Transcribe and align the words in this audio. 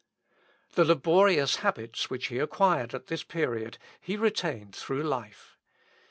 The 0.73 0.83
laborious 0.83 1.57
habits 1.57 2.09
which 2.09 2.29
he 2.29 2.39
acquired 2.39 2.95
at 2.95 3.05
this 3.05 3.23
period 3.23 3.77
he 3.99 4.17
retained 4.17 4.75
through 4.75 5.03
life. 5.03 5.59